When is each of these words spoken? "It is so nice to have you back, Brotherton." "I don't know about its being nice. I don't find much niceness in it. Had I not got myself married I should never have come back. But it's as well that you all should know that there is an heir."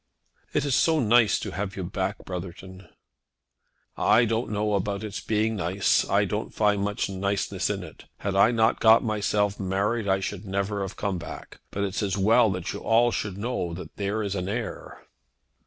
"It 0.51 0.65
is 0.65 0.73
so 0.75 0.99
nice 0.99 1.39
to 1.41 1.51
have 1.51 1.75
you 1.77 1.83
back, 1.83 2.25
Brotherton." 2.25 2.89
"I 3.95 4.25
don't 4.25 4.49
know 4.49 4.73
about 4.73 5.03
its 5.03 5.19
being 5.19 5.55
nice. 5.57 6.09
I 6.09 6.25
don't 6.25 6.51
find 6.55 6.81
much 6.81 7.07
niceness 7.07 7.69
in 7.69 7.83
it. 7.83 8.05
Had 8.17 8.35
I 8.35 8.49
not 8.49 8.79
got 8.79 9.03
myself 9.03 9.59
married 9.59 10.07
I 10.07 10.19
should 10.19 10.43
never 10.43 10.81
have 10.81 10.95
come 10.97 11.19
back. 11.19 11.59
But 11.69 11.83
it's 11.83 12.01
as 12.01 12.17
well 12.17 12.49
that 12.53 12.73
you 12.73 12.79
all 12.79 13.11
should 13.11 13.37
know 13.37 13.75
that 13.75 13.95
there 13.95 14.23
is 14.23 14.33
an 14.33 14.49
heir." 14.49 15.05